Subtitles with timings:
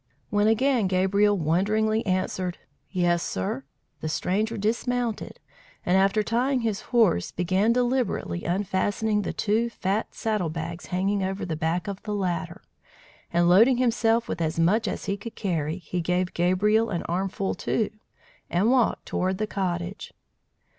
[0.31, 2.57] When again Gabriel wonderingly answered,
[2.89, 3.65] "Yes, sir,"
[3.99, 5.39] the stranger dismounted,
[5.85, 11.45] and, after tying his horse, began deliberately unfastening the two fat saddle bags hanging over
[11.45, 12.63] the back of the latter;
[13.31, 17.53] and loading himself with as much as he could carry, he gave Gabriel an armful,
[17.53, 17.91] too,
[18.49, 20.13] and walked toward the cottage.